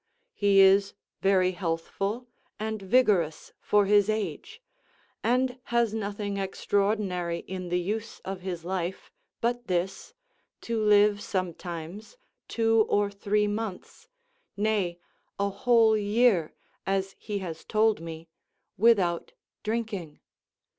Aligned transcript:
He 0.33 0.61
is 0.61 0.95
very 1.21 1.51
healthful 1.51 2.27
and 2.59 2.81
vigorous 2.81 3.53
for 3.59 3.85
his 3.85 4.09
age, 4.09 4.59
and 5.23 5.59
has 5.65 5.93
nothing 5.93 6.37
extraordinary 6.37 7.41
in 7.41 7.69
the 7.69 7.79
use 7.79 8.17
of 8.25 8.41
his 8.41 8.65
life, 8.65 9.11
but 9.41 9.67
this, 9.67 10.15
to 10.61 10.83
live 10.83 11.21
sometimes 11.21 12.17
two 12.47 12.87
or 12.89 13.11
three 13.11 13.45
months, 13.45 14.07
nay, 14.57 14.97
a 15.37 15.51
whole 15.51 15.95
year, 15.95 16.55
as 16.87 17.15
he 17.19 17.37
has 17.37 17.63
told 17.63 18.01
me, 18.01 18.27
without 18.79 19.33
drinking. 19.61 20.19